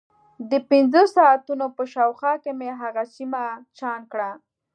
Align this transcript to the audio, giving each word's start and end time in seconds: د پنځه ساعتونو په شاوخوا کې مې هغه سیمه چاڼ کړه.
د 0.49 0.51
پنځه 0.69 1.01
ساعتونو 1.15 1.65
په 1.77 1.83
شاوخوا 1.93 2.33
کې 2.43 2.51
مې 2.59 2.69
هغه 2.81 3.03
سیمه 3.15 3.43
چاڼ 3.77 3.99
کړه. 4.11 4.31